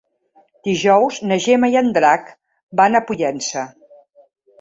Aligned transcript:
Dijous 0.67 1.19
na 1.31 1.37
Gemma 1.43 1.69
i 1.73 1.77
en 1.81 1.91
Drac 1.97 2.31
van 2.81 2.97
a 2.97 3.03
Pollença. 3.11 3.67